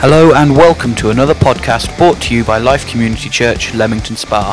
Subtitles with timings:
[0.00, 4.52] Hello and welcome to another podcast brought to you by Life Community Church, Leamington Spa.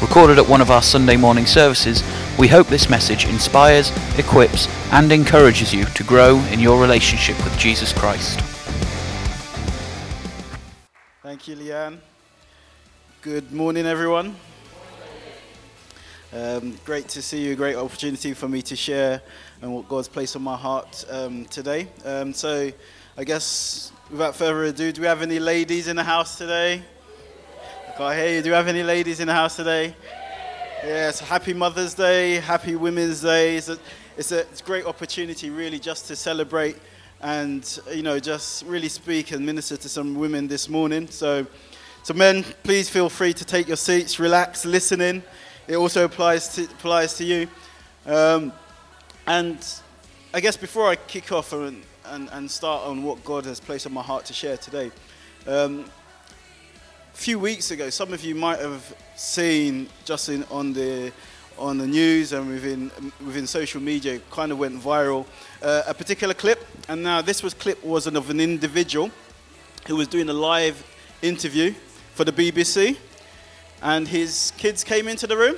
[0.00, 2.04] Recorded at one of our Sunday morning services,
[2.38, 7.58] we hope this message inspires, equips, and encourages you to grow in your relationship with
[7.58, 8.38] Jesus Christ.
[11.24, 11.98] Thank you, Leanne.
[13.20, 14.36] Good morning, everyone.
[16.32, 17.56] Um, great to see you.
[17.56, 19.22] Great opportunity for me to share
[19.60, 21.88] and what God's placed on my heart um, today.
[22.04, 22.70] Um, so,
[23.16, 26.82] I guess without further ado, do we have any ladies in the house today?
[27.88, 28.42] I can't hear you.
[28.42, 29.94] Do we have any ladies in the house today?
[30.84, 31.20] Yes.
[31.20, 32.34] Happy Mother's Day.
[32.34, 33.56] Happy Women's Day.
[33.56, 33.78] It's a,
[34.16, 36.76] it's a, great opportunity, really, just to celebrate
[37.20, 41.08] and you know just really speak and minister to some women this morning.
[41.08, 41.46] So,
[42.02, 45.22] so men, please feel free to take your seats, relax, listen in.
[45.66, 47.48] It also applies to, applies to you.
[48.04, 48.52] Um,
[49.26, 49.58] and
[50.34, 51.54] I guess before I kick off
[52.06, 54.90] and, and, start on what God has placed on my heart to share today,
[55.46, 55.84] um,
[57.12, 61.12] a few weeks ago, some of you might have seen Justin on the
[61.56, 62.90] on the news and within
[63.24, 65.24] within social media, kind of went viral.
[65.62, 69.10] Uh, a particular clip, and now this was clip was of an individual
[69.86, 70.82] who was doing a live
[71.22, 71.72] interview
[72.14, 72.96] for the BBC,
[73.82, 75.56] and his kids came into the room.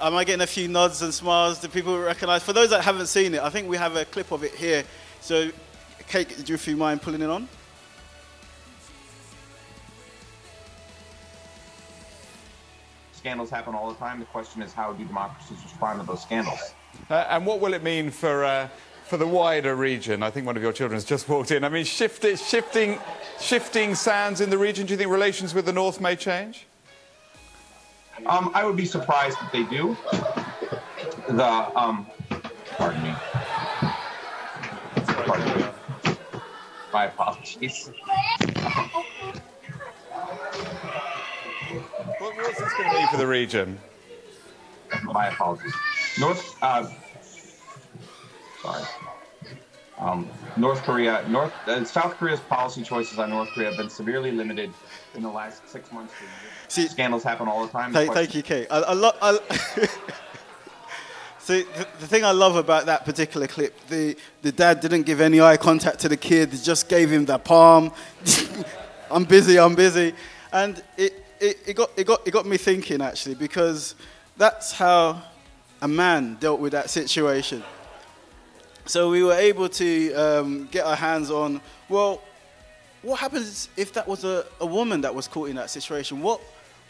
[0.00, 1.60] Am I getting a few nods and smiles?
[1.60, 2.42] Do people recognize?
[2.42, 4.84] For those that haven't seen it, I think we have a clip of it here.
[5.20, 5.50] So,
[6.08, 7.48] Kate, do you, if you mind pulling it on?
[13.12, 14.18] Scandals happen all the time.
[14.18, 16.74] The question is, how do democracies respond to those scandals?
[17.08, 18.68] Uh, and what will it mean for uh,
[19.06, 20.22] for the wider region?
[20.22, 21.64] I think one of your children has just walked in.
[21.64, 22.98] I mean, shift, shifting
[23.40, 24.86] shifting sands in the region.
[24.86, 26.66] Do you think relations with the north may change?
[28.26, 29.96] Um, I would be surprised if they do.
[31.28, 31.44] The
[31.78, 32.10] um,
[32.78, 33.16] pardon me.
[35.04, 35.66] Pardon me.
[36.92, 37.90] My apologies.
[42.18, 43.80] What, what's this going to be for the region?
[45.04, 45.74] My apologies.
[46.18, 46.56] North.
[46.62, 46.88] Uh,
[48.62, 48.84] sorry.
[49.98, 54.32] Um, North Korea, North, uh, South Korea's policy choices on North Korea have been severely
[54.32, 54.72] limited
[55.14, 56.12] in the last six months.
[56.68, 57.92] See, Scandals happen all the time.
[57.92, 58.66] Thank, thank you, Kate.
[58.70, 59.88] I, I I,
[61.44, 65.20] See, the, the, thing I love about that particular clip, the, the dad didn't give
[65.20, 67.92] any eye contact to the kid, he just gave him the palm.
[69.10, 70.14] I'm busy, I'm busy.
[70.54, 73.94] And it, it, it, got, it, got, it got me thinking, actually, because
[74.38, 75.22] that's how
[75.82, 77.62] a man dealt with that situation.
[78.86, 82.20] So we were able to um, get our hands on, well,
[83.02, 86.20] what happens if that was a, a woman that was caught in that situation?
[86.20, 86.40] What,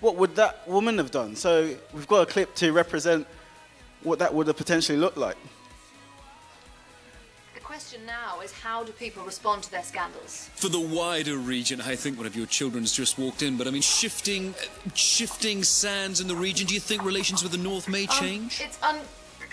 [0.00, 1.36] what would that woman have done?
[1.36, 3.26] So we've got a clip to represent
[4.02, 5.36] what that would have potentially looked like.
[7.54, 10.50] The question now is how do people respond to their scandals?
[10.56, 13.70] For the wider region, I think one of your children's just walked in, but I
[13.70, 14.54] mean, shifting,
[14.94, 16.66] shifting sands in the region.
[16.66, 18.60] Do you think relations with the North may Um, change?
[18.60, 18.78] it's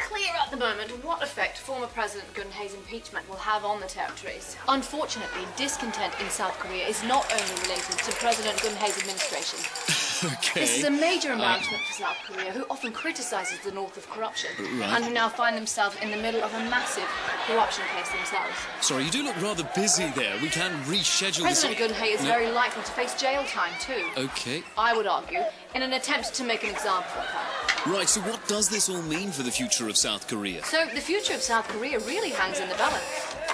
[0.01, 4.55] unclear at the moment what effect former President Gun-Ha's impeachment will have on the territories.
[4.67, 9.59] Unfortunately, discontent in South Korea is not only related to President Gun-Ha's administration.
[10.37, 10.61] okay.
[10.61, 14.09] This is a major uh, embarrassment for South Korea, who often criticizes the North of
[14.09, 17.09] corruption, and who now find themselves in the middle of a massive
[17.47, 18.55] corruption case themselves.
[18.81, 20.35] Sorry, you do look rather busy there.
[20.41, 21.87] We can reschedule President this.
[21.91, 22.27] Gun-hae is No.
[22.29, 24.03] very likely to face jail time too.
[24.17, 24.63] Okay.
[24.77, 25.41] I would argue,
[25.75, 27.60] in an attempt to make an example of her.
[27.87, 30.63] Right, so what does this all mean for the future of South Korea?
[30.63, 33.03] So the future of South Korea really hangs in the balance.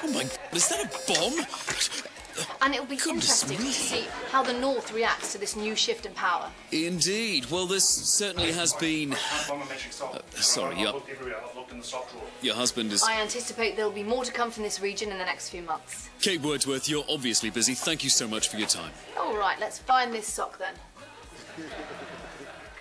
[0.04, 1.46] Oh my, is that a bomb?
[2.62, 3.72] And it'll be Goodness interesting me.
[3.72, 6.52] to see how the North reacts to this new shift in power.
[6.72, 7.50] Indeed.
[7.50, 9.14] Well, this certainly has been.
[9.14, 11.02] Uh, sorry, your,
[12.42, 13.04] your husband is.
[13.04, 16.10] I anticipate there'll be more to come from this region in the next few months.
[16.22, 17.74] Kate Wordsworth, you're obviously busy.
[17.74, 18.92] Thank you so much for your time.
[19.18, 20.74] All right, let's find this sock then.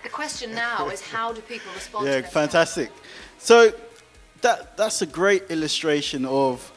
[0.07, 2.91] The question now is how do people respond to Yeah, fantastic.
[3.39, 3.73] So
[4.39, 6.71] that that's a great illustration of,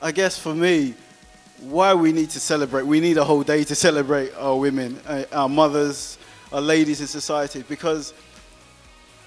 [0.00, 0.94] I guess for me,
[1.62, 2.86] why we need to celebrate.
[2.86, 6.16] We need a whole day to celebrate our women, uh, our mothers,
[6.52, 8.14] our ladies in society because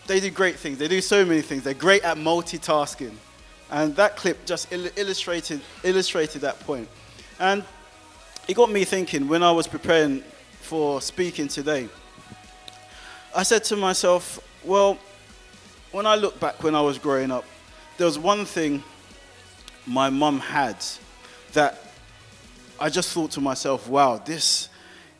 [0.07, 0.77] they do great things.
[0.77, 1.63] They do so many things.
[1.63, 3.15] They're great at multitasking,
[3.71, 6.87] and that clip just il- illustrated illustrated that point.
[7.39, 7.65] And
[8.47, 10.23] it got me thinking when I was preparing
[10.61, 11.89] for speaking today.
[13.35, 14.97] I said to myself, well,
[15.91, 17.45] when I look back when I was growing up,
[17.97, 18.83] there was one thing
[19.85, 20.77] my mum had
[21.53, 21.83] that
[22.79, 24.69] I just thought to myself, wow, this,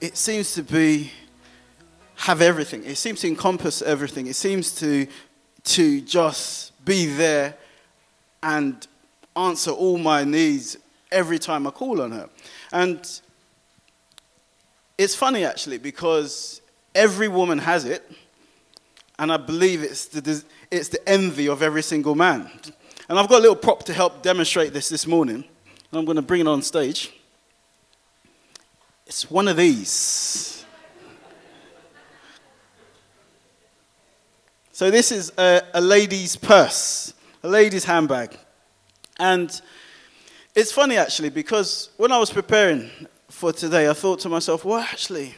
[0.02, 1.12] it seems to be,
[2.16, 2.84] have everything.
[2.84, 4.28] It seems to encompass everything.
[4.28, 5.08] It seems to,
[5.66, 7.56] to just be there
[8.42, 8.88] and
[9.36, 10.78] answer all my needs
[11.12, 12.30] every time I call on her.
[12.72, 13.00] And
[14.98, 16.62] it's funny actually because
[16.96, 18.10] every woman has it,
[19.18, 22.50] and I believe it's the, it's the envy of every single man.
[23.08, 26.16] And I've got a little prop to help demonstrate this this morning, and I'm going
[26.16, 27.14] to bring it on stage.
[29.08, 30.66] It's one of these.
[34.72, 37.14] So, this is a, a lady's purse,
[37.44, 38.38] a lady's handbag.
[39.20, 39.62] And
[40.56, 42.90] it's funny actually because when I was preparing
[43.30, 45.36] for today, I thought to myself, well, actually,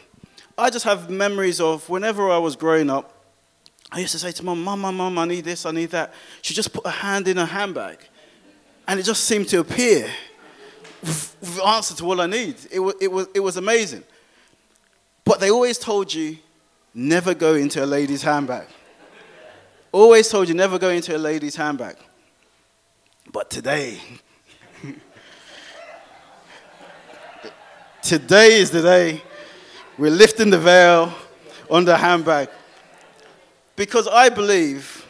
[0.61, 3.11] I just have memories of whenever I was growing up,
[3.91, 6.13] I used to say to mum, mum, mum, mum, I need this, I need that.
[6.43, 7.97] She just put a hand in her handbag
[8.87, 10.07] and it just seemed to appear
[11.01, 12.57] with the answer to all I need.
[12.71, 14.03] It was, it, was, it was amazing.
[15.25, 16.37] But they always told you
[16.93, 18.67] never go into a lady's handbag.
[19.91, 21.95] Always told you never go into a lady's handbag.
[23.31, 23.97] But today,
[28.03, 29.23] today is the day
[29.97, 31.13] we're lifting the veil
[31.69, 32.49] on the handbag.
[33.75, 35.07] Because I believe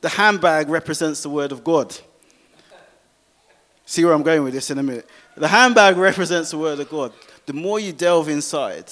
[0.00, 1.96] the handbag represents the Word of God.
[3.86, 5.08] See where I'm going with this in a minute.
[5.36, 7.12] The handbag represents the Word of God.
[7.46, 8.90] The more you delve inside,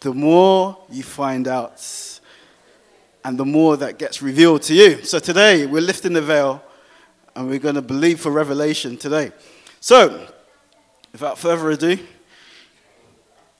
[0.00, 1.82] the more you find out,
[3.24, 5.02] and the more that gets revealed to you.
[5.04, 6.62] So today, we're lifting the veil
[7.36, 9.32] and we're going to believe for revelation today.
[9.80, 10.26] So,
[11.12, 11.98] without further ado,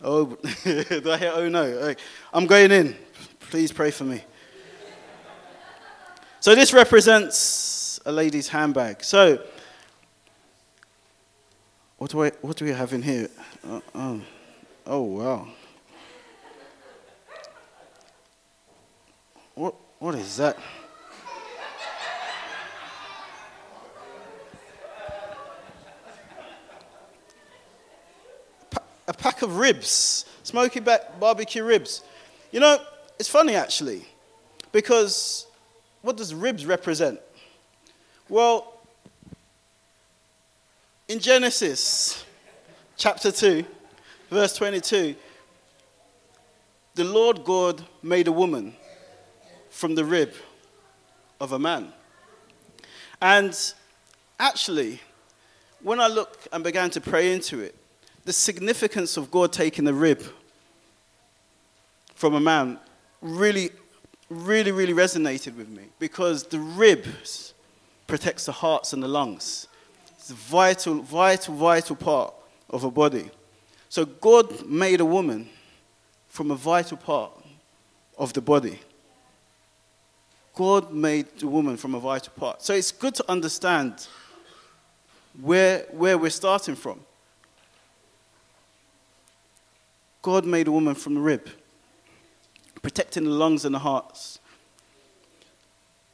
[0.03, 0.27] oh,
[0.65, 1.95] do I hear, oh no,
[2.33, 2.97] I'm going in.
[3.51, 4.23] Please pray for me.
[6.41, 9.05] So, this represents a lady's handbag.
[9.05, 9.43] So,
[11.99, 13.29] what do, I, what do we have in here?
[13.63, 14.21] Uh, oh,
[14.87, 15.49] oh, wow.
[19.55, 20.57] What, what is that?
[29.11, 32.05] A pack of ribs, smoky barbecue ribs.
[32.53, 32.79] You know,
[33.19, 34.07] it's funny actually,
[34.71, 35.47] because
[36.01, 37.19] what does ribs represent?
[38.29, 38.73] Well,
[41.09, 42.25] in Genesis
[42.97, 43.65] chapter 2,
[44.31, 45.17] verse 22,
[46.95, 48.77] the Lord God made a woman
[49.71, 50.33] from the rib
[51.41, 51.93] of a man.
[53.21, 53.59] And
[54.39, 55.01] actually,
[55.83, 57.75] when I look and began to pray into it,
[58.31, 60.23] the significance of God taking the rib
[62.15, 62.79] from a man
[63.21, 63.71] really,
[64.29, 67.55] really, really resonated with me because the ribs
[68.07, 69.67] protects the hearts and the lungs.
[70.17, 72.33] It's a vital, vital, vital part
[72.69, 73.29] of a body.
[73.89, 75.49] So God made a woman
[76.29, 77.33] from a vital part
[78.17, 78.79] of the body.
[80.55, 82.63] God made the woman from a vital part.
[82.63, 84.07] So it's good to understand
[85.41, 87.01] where, where we're starting from.
[90.23, 91.49] God made a woman from the rib,
[92.83, 94.39] protecting the lungs and the hearts.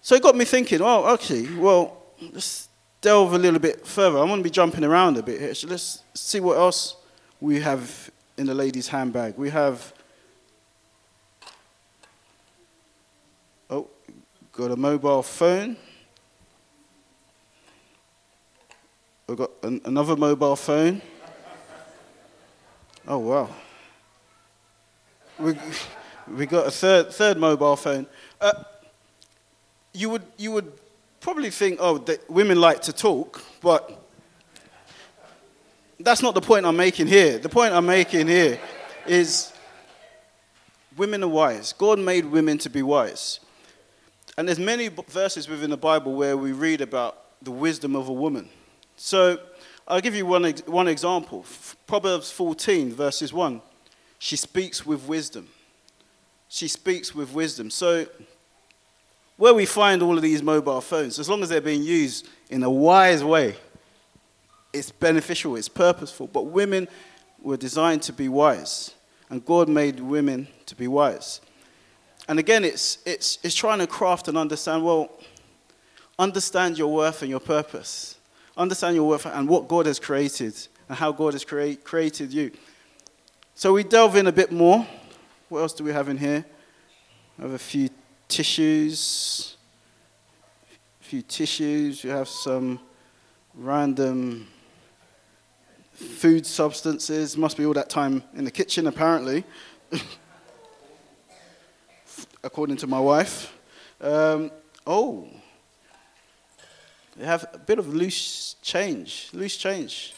[0.00, 1.96] So it got me thinking, oh, okay, well,
[2.32, 2.68] let's
[3.00, 4.18] delve a little bit further.
[4.18, 5.54] I'm going to be jumping around a bit here.
[5.54, 6.96] So let's see what else
[7.40, 9.36] we have in the lady's handbag.
[9.36, 9.92] We have,
[13.68, 13.88] oh,
[14.52, 15.76] got a mobile phone.
[19.26, 21.02] We've got an, another mobile phone.
[23.08, 23.48] Oh, wow
[25.38, 25.54] we,
[26.28, 28.06] we got a third, third mobile phone.
[28.40, 28.52] Uh,
[29.92, 30.72] you, would, you would
[31.20, 34.02] probably think, oh, women like to talk, but
[36.00, 37.38] that's not the point I'm making here.
[37.38, 38.58] The point I'm making here
[39.06, 39.52] is
[40.96, 41.72] women are wise.
[41.72, 43.40] God made women to be wise.
[44.38, 48.12] And there's many verses within the Bible where we read about the wisdom of a
[48.12, 48.48] woman.
[48.96, 49.38] So
[49.88, 51.44] I'll give you one, one example.
[51.86, 53.62] Proverbs 14, verses 1.
[54.18, 55.48] She speaks with wisdom.
[56.48, 57.70] She speaks with wisdom.
[57.70, 58.06] So,
[59.36, 62.62] where we find all of these mobile phones, as long as they're being used in
[62.62, 63.56] a wise way,
[64.72, 66.26] it's beneficial, it's purposeful.
[66.26, 66.88] But women
[67.42, 68.94] were designed to be wise,
[69.28, 71.40] and God made women to be wise.
[72.28, 75.10] And again, it's, it's, it's trying to craft and understand well,
[76.18, 78.16] understand your worth and your purpose.
[78.56, 80.54] Understand your worth and what God has created
[80.88, 82.50] and how God has create, created you.
[83.58, 84.86] So we delve in a bit more.
[85.48, 86.44] What else do we have in here?
[87.38, 87.88] We have a few
[88.28, 89.56] tissues.
[91.00, 92.04] A few tissues.
[92.04, 92.78] We have some
[93.54, 94.46] random
[95.94, 97.38] food substances.
[97.38, 99.42] Must be all that time in the kitchen, apparently,
[102.44, 103.56] according to my wife.
[104.02, 104.50] Um,
[104.86, 105.30] oh,
[107.16, 109.30] they have a bit of loose change.
[109.32, 110.12] Loose change.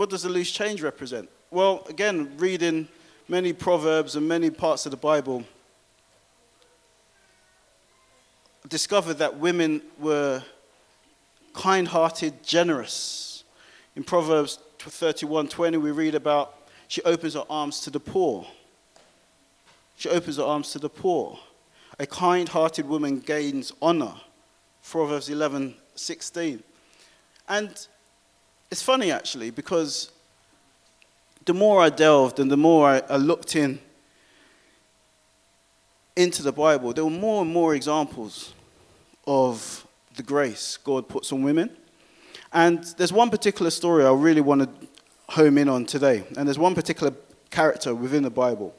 [0.00, 1.28] What does the loose change represent?
[1.50, 2.88] Well, again, reading
[3.28, 5.44] many proverbs and many parts of the Bible,
[8.66, 10.42] discovered that women were
[11.52, 13.44] kind hearted, generous.
[13.94, 16.54] In Proverbs 31:20, we read about
[16.88, 18.46] she opens her arms to the poor.
[19.98, 21.38] She opens her arms to the poor.
[21.98, 24.14] A kind hearted woman gains honor.
[24.82, 26.62] Proverbs 11:16.
[27.46, 27.86] And
[28.70, 30.10] it's funny actually because
[31.44, 33.80] the more I delved and the more I, I looked in
[36.16, 38.52] into the Bible, there were more and more examples
[39.26, 39.86] of
[40.16, 41.70] the grace God puts on women.
[42.52, 44.88] And there's one particular story I really want to
[45.30, 46.24] home in on today.
[46.36, 47.14] And there's one particular
[47.50, 48.74] character within the Bible.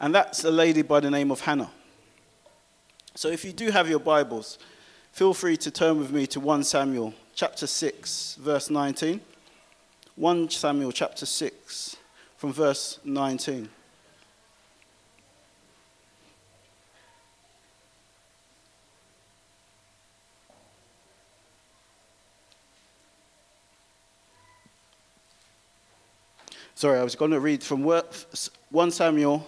[0.00, 1.70] And that's a lady by the name of Hannah.
[3.14, 4.58] So if you do have your Bibles,
[5.12, 9.20] feel free to turn with me to 1 Samuel chapter 6, verse 19.
[10.16, 11.96] 1 Samuel chapter 6,
[12.38, 13.68] from verse 19.
[26.74, 29.46] Sorry, I was going to read from 1 Samuel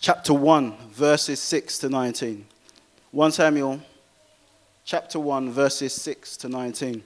[0.00, 2.46] chapter 1, verses 6 to 19.
[3.10, 3.82] 1 Samuel
[4.84, 7.02] chapter 1, verses 6 to 19.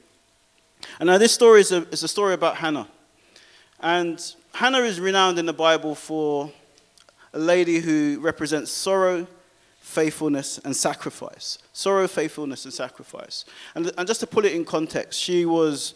[0.99, 2.88] And now this story is a, is a story about Hannah.
[3.80, 4.21] And
[4.54, 6.50] Hannah is renowned in the Bible for
[7.33, 9.26] a lady who represents sorrow,
[9.80, 11.59] faithfulness, and sacrifice.
[11.73, 13.45] Sorrow, faithfulness, and sacrifice.
[13.75, 15.95] And, and just to put it in context, she was,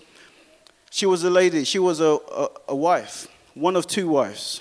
[0.90, 4.60] she was a lady, she was a, a, a wife, one of two wives.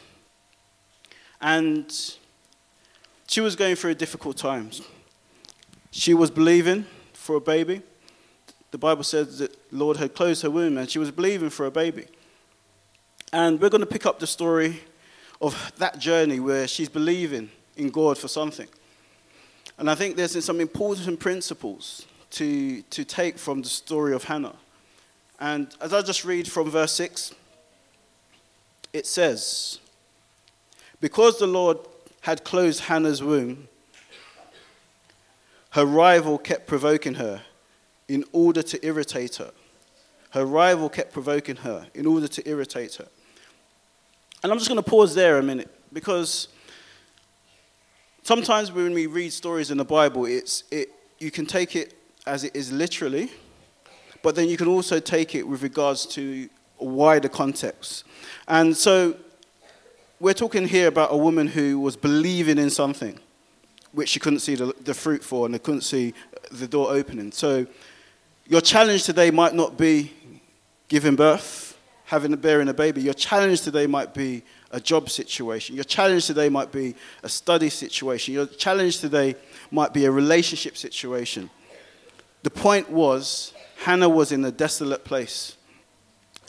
[1.41, 1.93] And
[3.27, 4.81] she was going through difficult times.
[5.91, 6.85] She was believing
[7.29, 7.79] for a baby.
[8.71, 11.67] The Bible says that the Lord had closed her womb and she was believing for
[11.67, 12.07] a baby.
[13.31, 14.79] And we're going to pick up the story
[15.39, 18.67] of that journey where she's believing in God for something.
[19.77, 24.55] And I think there's some important principles to, to take from the story of Hannah.
[25.39, 27.35] And as I just read from verse 6,
[28.91, 29.77] it says,
[30.99, 31.77] Because the Lord
[32.21, 33.67] had closed Hannah's womb,
[35.71, 37.41] her rival kept provoking her
[38.07, 39.51] in order to irritate her.
[40.31, 43.07] Her rival kept provoking her in order to irritate her.
[44.41, 46.47] And I'm just going to pause there a minute because
[48.23, 51.93] sometimes when we read stories in the Bible, it's, it, you can take it
[52.25, 53.31] as it is literally,
[54.21, 56.49] but then you can also take it with regards to
[56.79, 58.05] a wider context.
[58.47, 59.15] And so
[60.19, 63.19] we're talking here about a woman who was believing in something
[63.91, 66.13] which she couldn't see the, the fruit for and they couldn't see
[66.51, 67.31] the door opening.
[67.31, 67.65] So
[68.47, 70.11] your challenge today might not be
[70.87, 73.01] giving birth, having a bearing a baby.
[73.01, 75.75] Your challenge today might be a job situation.
[75.75, 78.33] Your challenge today might be a study situation.
[78.33, 79.35] Your challenge today
[79.71, 81.49] might be a relationship situation.
[82.43, 83.53] The point was,
[83.83, 85.55] Hannah was in a desolate place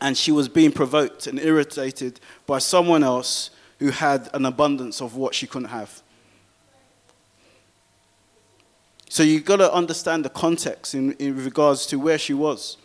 [0.00, 5.16] and she was being provoked and irritated by someone else who had an abundance of
[5.16, 6.02] what she couldn't have.
[9.11, 12.76] So you've got to understand the context in, in regards to where she was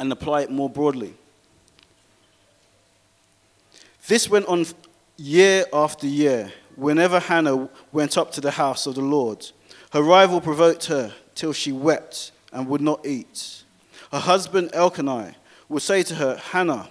[0.00, 1.12] and apply it more broadly.
[4.08, 4.64] This went on
[5.18, 6.50] year after year.
[6.76, 9.46] Whenever Hannah went up to the house of the Lord,
[9.92, 13.64] her rival provoked her till she wept and would not eat.
[14.10, 15.34] Her husband Elkanah
[15.68, 16.88] would say to her, Hannah,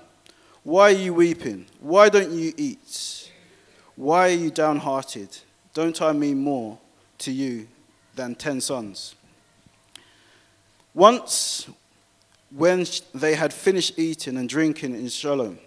[0.62, 1.66] why are you weeping?
[1.80, 3.32] Why don't you eat?
[3.96, 5.40] Why are you downhearted?
[5.74, 6.78] Don't I mean more
[7.18, 7.68] to you
[8.16, 9.16] than ten sons.
[10.94, 11.70] Once,
[12.54, 15.58] when they had finished eating and drinking in Shiloh,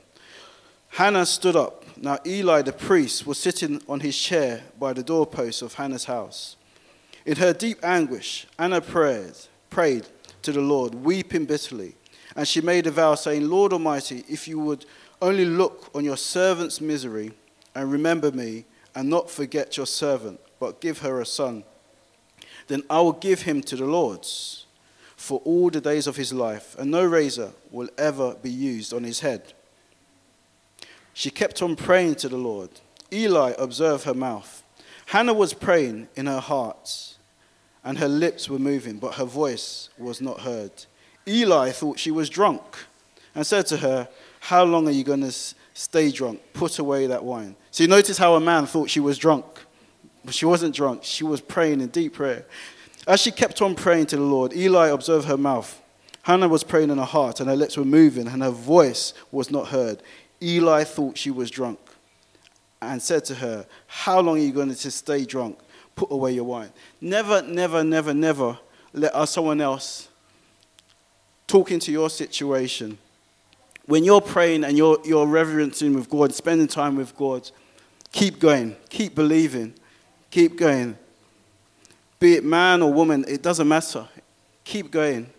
[0.88, 1.84] Hannah stood up.
[1.96, 6.56] Now Eli the priest was sitting on his chair by the doorpost of Hannah's house.
[7.24, 9.32] In her deep anguish, Hannah prayed,
[9.70, 10.06] prayed
[10.42, 11.94] to the Lord, weeping bitterly.
[12.36, 14.84] And she made a vow, saying, Lord Almighty, if you would
[15.22, 17.32] only look on your servant's misery
[17.74, 21.64] and remember me, and not forget your servant, but give her a son
[22.68, 24.66] then I will give him to the Lord's
[25.16, 29.04] for all the days of his life, and no razor will ever be used on
[29.04, 29.54] his head.
[31.14, 32.68] She kept on praying to the Lord.
[33.12, 34.62] Eli observed her mouth.
[35.06, 37.14] Hannah was praying in her heart,
[37.84, 40.72] and her lips were moving, but her voice was not heard.
[41.26, 42.62] Eli thought she was drunk
[43.34, 44.08] and said to her,
[44.40, 45.34] How long are you going to
[45.74, 46.40] stay drunk?
[46.52, 47.56] Put away that wine.
[47.70, 49.63] So you notice how a man thought she was drunk.
[50.24, 51.04] But she wasn't drunk.
[51.04, 52.46] She was praying in deep prayer.
[53.06, 55.80] As she kept on praying to the Lord, Eli observed her mouth.
[56.22, 59.50] Hannah was praying in her heart, and her lips were moving, and her voice was
[59.50, 60.02] not heard.
[60.42, 61.78] Eli thought she was drunk
[62.80, 65.58] and said to her, How long are you going to stay drunk?
[65.96, 66.72] Put away your wine.
[67.00, 68.58] Never, never, never, never
[68.92, 70.08] let someone else
[71.46, 72.98] talk into your situation.
[73.86, 77.50] When you're praying and you're, you're reverencing with God, spending time with God,
[78.12, 79.74] keep going, keep believing,
[80.34, 80.98] keep going.
[82.18, 84.08] Be it man or woman, it doesn't matter.
[84.64, 85.30] Keep going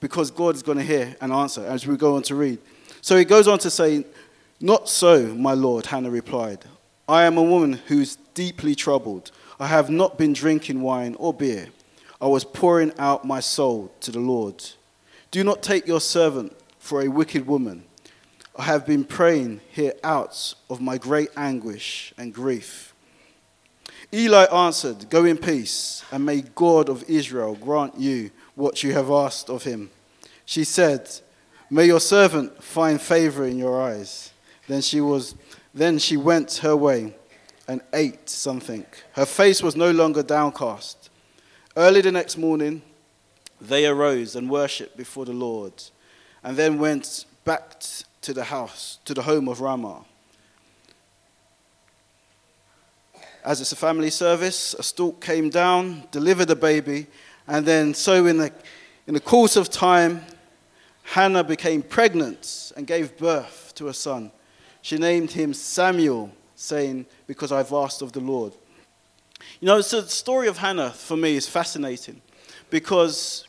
[0.00, 2.58] because God is going to hear and answer as we go on to read.
[3.02, 4.04] So he goes on to say,
[4.60, 6.64] Not so, my Lord, Hannah replied.
[7.08, 9.30] I am a woman who's deeply troubled.
[9.60, 11.68] I have not been drinking wine or beer.
[12.20, 14.64] I was pouring out my soul to the Lord.
[15.30, 17.84] Do not take your servant for a wicked woman.
[18.56, 22.89] I have been praying here out of my great anguish and grief.
[24.12, 29.10] Eli answered, Go in peace, and may God of Israel grant you what you have
[29.10, 29.90] asked of him.
[30.44, 31.08] She said,
[31.70, 34.32] May your servant find favor in your eyes.
[34.66, 35.34] Then she was
[35.72, 37.14] then she went her way
[37.68, 38.84] and ate something.
[39.12, 41.10] Her face was no longer downcast.
[41.76, 42.82] Early the next morning,
[43.60, 45.72] they arose and worshipped before the Lord,
[46.42, 47.84] and then went back
[48.22, 50.04] to the house, to the home of Ramah.
[53.44, 57.06] As it's a family service, a stork came down, delivered the baby,
[57.46, 58.52] and then, so in the,
[59.06, 60.24] in the course of time,
[61.02, 64.30] Hannah became pregnant and gave birth to a son.
[64.82, 68.52] She named him Samuel, saying, Because I've asked of the Lord.
[69.60, 72.20] You know, so the story of Hannah for me is fascinating
[72.68, 73.46] because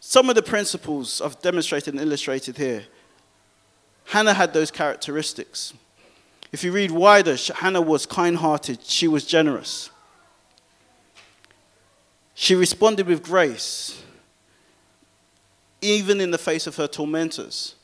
[0.00, 2.84] some of the principles I've demonstrated and illustrated here,
[4.06, 5.74] Hannah had those characteristics.
[6.52, 9.90] If you read wider, Hannah was kind hearted, she was generous.
[12.34, 14.02] She responded with grace,
[15.80, 17.74] even in the face of her tormentors.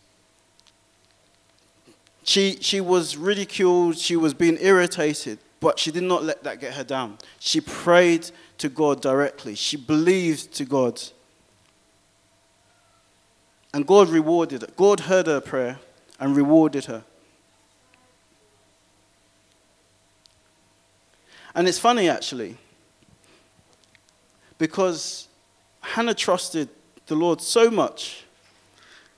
[2.24, 6.74] She, she was ridiculed, she was being irritated, but she did not let that get
[6.74, 7.16] her down.
[7.38, 11.00] She prayed to God directly, she believed to God.
[13.72, 14.68] And God rewarded her.
[14.76, 15.78] God heard her prayer
[16.18, 17.04] and rewarded her.
[21.58, 22.56] And it's funny actually
[24.58, 25.26] because
[25.80, 26.68] Hannah trusted
[27.08, 28.22] the Lord so much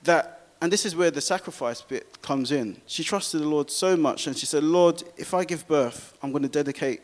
[0.01, 2.81] that, and this is where the sacrifice bit comes in.
[2.87, 6.31] She trusted the Lord so much, and she said, Lord, if I give birth, I'm
[6.31, 7.01] going to dedicate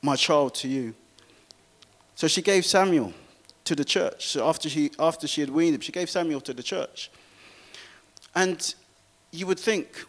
[0.00, 0.94] my child to you.
[2.14, 3.12] So she gave Samuel
[3.64, 4.28] to the church.
[4.28, 7.10] So after she, after she had weaned him, she gave Samuel to the church.
[8.34, 8.74] And
[9.30, 10.06] you would think,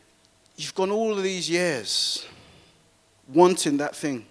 [0.55, 2.25] you've gone all of these years
[3.27, 4.25] wanting that thing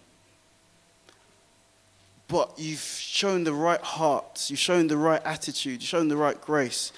[2.29, 6.41] but you've shown the right heart, you've shown the right attitude, you've shown the right
[6.41, 6.93] grace,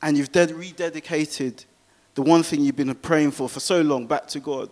[0.00, 1.64] and you've ded- rededicated
[2.14, 4.70] the one thing you've been praying for for so long back to God.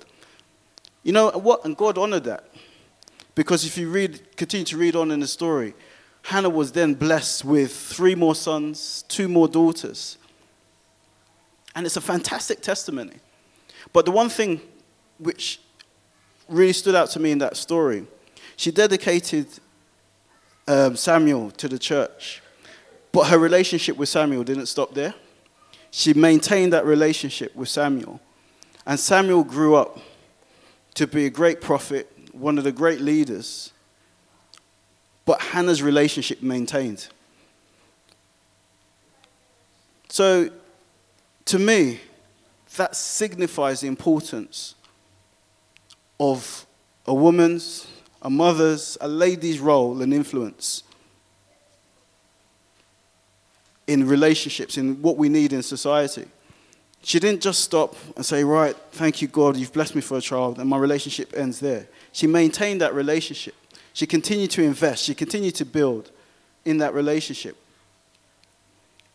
[1.03, 1.65] You know what?
[1.65, 2.49] And God honored that.
[3.35, 5.75] Because if you read, continue to read on in the story,
[6.23, 10.17] Hannah was then blessed with three more sons, two more daughters.
[11.75, 13.17] And it's a fantastic testimony.
[13.93, 14.61] But the one thing
[15.19, 15.61] which
[16.53, 18.07] really stood out to me in that story
[18.57, 19.47] she dedicated
[20.69, 22.43] um, Samuel to the church,
[23.11, 25.15] but her relationship with Samuel didn't stop there.
[25.91, 28.21] She maintained that relationship with Samuel.
[28.87, 29.99] And Samuel grew up
[30.95, 33.73] to be a great prophet, one of the great leaders.
[35.25, 37.09] But Hannah's relationship maintained.
[40.09, 40.51] So,
[41.47, 42.01] to me,
[42.77, 44.75] that signifies the importance
[46.19, 46.67] of
[47.07, 47.87] a woman's
[48.23, 50.85] a mother's, a lady's role and influence
[53.89, 56.27] in relationships, in what we need in society.
[57.03, 60.21] She didn't just stop and say, Right, thank you, God, you've blessed me for a
[60.21, 61.89] child, and my relationship ends there.
[62.13, 63.57] She maintained that relationship.
[63.93, 66.13] She continued to invest, she continued to build
[66.65, 67.57] in that relationship.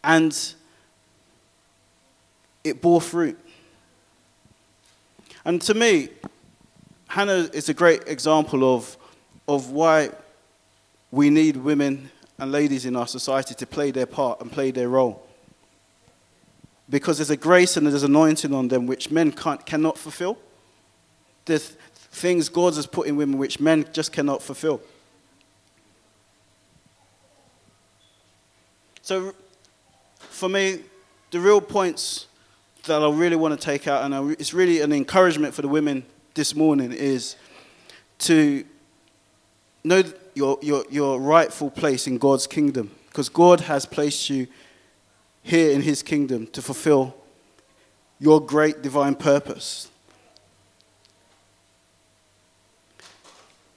[0.03, 0.37] And
[2.63, 3.39] it bore fruit.
[5.45, 6.09] And to me,
[7.07, 8.97] Hannah is a great example of,
[9.47, 10.09] of why
[11.11, 14.89] we need women and ladies in our society to play their part and play their
[14.89, 15.25] role.
[16.89, 20.37] Because there's a grace and there's anointing on them which men can't, cannot fulfill.
[21.45, 21.69] There's
[22.11, 24.81] things God has put in women which men just cannot fulfill.
[29.01, 29.33] So,
[30.19, 30.81] for me,
[31.31, 32.27] the real points
[32.85, 36.05] that I really want to take out, and it's really an encouragement for the women
[36.37, 37.35] this morning is
[38.19, 38.63] to
[39.83, 40.03] know
[40.35, 42.91] your, your, your rightful place in God's kingdom.
[43.07, 44.45] because God has placed you
[45.41, 47.15] here in His kingdom to fulfill
[48.19, 49.89] your great divine purpose.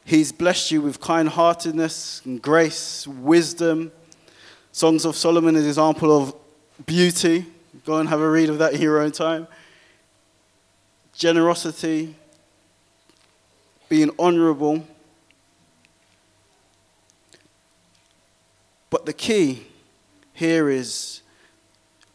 [0.05, 3.93] He's blessed you with kind heartedness and grace, wisdom.
[4.73, 6.35] Songs of Solomon is an example of
[6.85, 7.47] beauty.
[7.87, 9.49] Go and have a read of that in your own time.
[11.15, 12.15] Generosity,
[13.91, 14.87] being honorable.
[18.89, 19.67] But the key
[20.33, 21.21] here is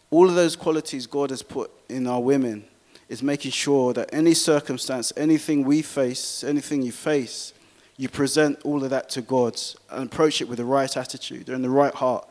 [0.10, 2.66] all of those qualities God has put in our women
[3.10, 7.54] is making sure that any circumstance, anything we face, anything you face,
[7.98, 9.60] you present all of that to God
[9.92, 12.28] and approach it with the right attitude and the right heart.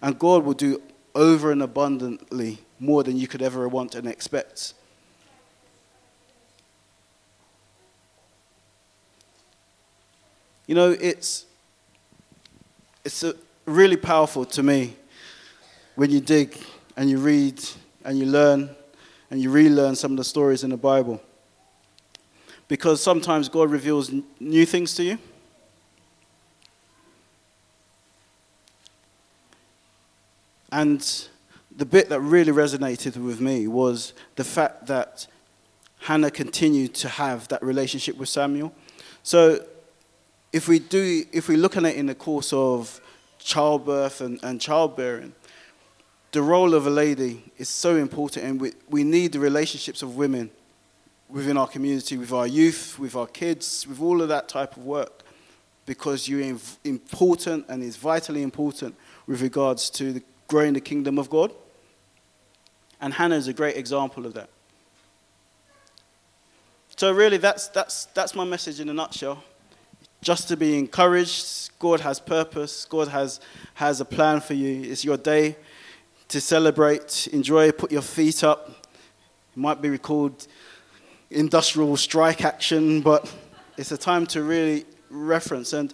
[0.00, 0.80] And God will do
[1.14, 4.74] over and abundantly more than you could ever want and expect.
[10.72, 11.44] You know, it's,
[13.04, 13.34] it's a,
[13.66, 14.96] really powerful to me
[15.96, 16.56] when you dig
[16.96, 17.62] and you read
[18.06, 18.70] and you learn
[19.30, 21.20] and you relearn some of the stories in the Bible.
[22.68, 25.18] Because sometimes God reveals new things to you.
[30.70, 31.06] And
[31.76, 35.26] the bit that really resonated with me was the fact that
[35.98, 38.72] Hannah continued to have that relationship with Samuel.
[39.22, 39.66] So
[40.52, 43.00] if we do if we look at it in the course of
[43.38, 45.34] childbirth and, and childbearing,
[46.32, 50.16] the role of a lady is so important and we, we need the relationships of
[50.16, 50.50] women
[51.28, 54.84] within our community, with our youth, with our kids, with all of that type of
[54.84, 55.22] work,
[55.86, 58.94] because you're important and is vitally important
[59.26, 61.52] with regards to the, growing the kingdom of God.
[63.00, 64.48] And Hannah is a great example of that.
[66.96, 69.42] So really, that's, that's, that's my message in a nutshell.
[70.22, 71.70] Just to be encouraged.
[71.80, 72.84] God has purpose.
[72.84, 73.40] God has,
[73.74, 74.90] has a plan for you.
[74.90, 75.56] It's your day
[76.28, 78.70] to celebrate, enjoy, put your feet up.
[78.70, 80.46] It might be called
[81.30, 83.30] industrial strike action, but
[83.76, 85.72] it's a time to really reference.
[85.72, 85.92] And